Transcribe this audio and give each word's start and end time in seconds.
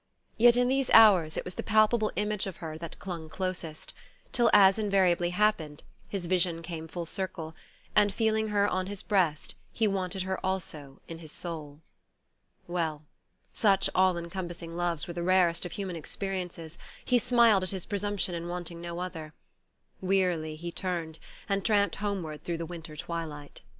Yet 0.35 0.57
in 0.57 0.67
these 0.67 0.89
hours 0.95 1.37
it 1.37 1.45
was 1.45 1.53
the 1.53 1.61
palpable 1.61 2.11
image 2.15 2.47
of 2.47 2.57
her 2.57 2.75
that 2.75 2.97
clung 2.97 3.29
closest, 3.29 3.93
till, 4.31 4.49
as 4.51 4.79
invariably 4.79 5.29
happened, 5.29 5.83
his 6.09 6.25
vision 6.25 6.63
came 6.63 6.87
full 6.87 7.05
circle, 7.05 7.53
and 7.95 8.11
feeling 8.11 8.47
her 8.47 8.67
on 8.67 8.87
his 8.87 9.03
breast 9.03 9.53
he 9.71 9.87
wanted 9.87 10.23
her 10.23 10.43
also 10.43 11.01
in 11.07 11.19
his 11.19 11.31
soul. 11.31 11.81
Well 12.65 13.03
such 13.53 13.91
all 13.93 14.17
encompassing 14.17 14.75
loves 14.75 15.05
were 15.07 15.13
the 15.13 15.21
rarest 15.21 15.67
of 15.67 15.73
human 15.73 15.95
experiences; 15.95 16.79
he 17.05 17.19
smiled 17.19 17.61
at 17.61 17.69
his 17.69 17.85
presumption 17.85 18.33
in 18.33 18.47
wanting 18.47 18.81
no 18.81 18.97
other. 19.01 19.35
Wearily 20.01 20.55
he 20.55 20.71
turned, 20.71 21.19
and 21.47 21.63
tramped 21.63 21.97
homeward 21.97 22.43
through 22.43 22.57
the 22.57 22.65
winter 22.65 22.95
twilight.... 22.95 23.61